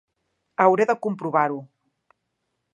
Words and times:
Hauré 0.63 0.87
de 0.93 0.95
comprovar-ho. 1.05 1.61